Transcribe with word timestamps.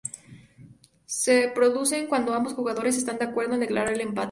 Se 1.05 1.51
producen 1.53 2.07
cuando 2.07 2.33
ambos 2.33 2.53
jugadores 2.53 2.97
están 2.97 3.19
de 3.19 3.25
acuerdo 3.25 3.53
en 3.53 3.59
declarar 3.59 3.93
el 3.93 4.01
empate. 4.01 4.19